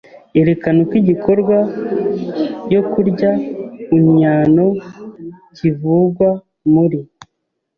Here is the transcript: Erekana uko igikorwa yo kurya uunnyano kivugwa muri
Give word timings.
Erekana 0.41 0.77
uko 0.83 0.93
igikorwa 1.01 1.57
yo 2.73 2.81
kurya 2.91 3.29
uunnyano 3.95 4.65
kivugwa 5.55 6.29
muri 6.73 6.99